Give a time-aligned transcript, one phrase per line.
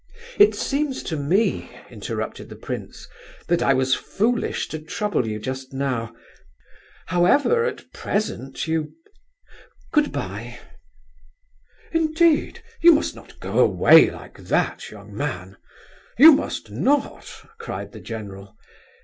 [0.39, 3.07] "It seems to me," interrupted the prince,
[3.47, 6.15] "that I was foolish to trouble you just now.
[7.05, 8.93] However, at present you...
[9.91, 10.57] Good bye!"
[11.91, 15.57] "Indeed, you must not go away like that, young man,
[16.17, 18.57] you must not!" cried the general.